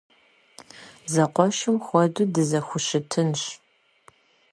Зэкъуэшым 1.13 1.75
хуэдэу 1.85 2.27
дызэхущытынщ. 2.33 3.41